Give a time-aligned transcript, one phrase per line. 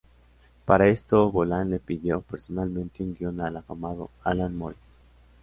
[0.65, 4.75] Para esto Bolland le pidió personalmente un guion al afamado Alan Moore.